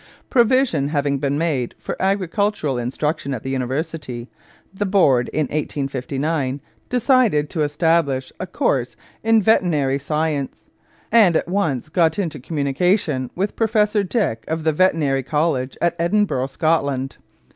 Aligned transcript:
Provision 0.31 0.87
having 0.87 1.19
been 1.19 1.37
made 1.37 1.75
for 1.77 1.95
agricultural 2.01 2.79
instruction 2.79 3.35
at 3.35 3.43
the 3.43 3.51
university, 3.51 4.31
the 4.73 4.83
board 4.87 5.27
in 5.29 5.41
1859 5.43 6.59
decided 6.89 7.51
to 7.51 7.61
establish 7.61 8.31
a 8.39 8.47
course 8.47 8.95
in 9.23 9.43
veterinary 9.43 9.99
science, 9.99 10.65
and 11.11 11.35
at 11.35 11.47
once 11.47 11.87
got 11.89 12.17
into 12.17 12.39
communication 12.39 13.29
with 13.35 13.55
Professor 13.55 14.03
Dick 14.03 14.43
of 14.47 14.63
the 14.63 14.73
Veterinary 14.73 15.21
College 15.21 15.77
at 15.83 15.95
Edinburgh, 15.99 16.47
Scotland. 16.47 17.17